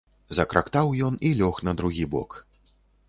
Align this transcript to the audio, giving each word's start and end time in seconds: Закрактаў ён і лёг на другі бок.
Закрактаў 0.37 0.87
ён 1.07 1.19
і 1.29 1.33
лёг 1.41 1.59
на 1.67 1.77
другі 1.83 2.07
бок. 2.15 2.31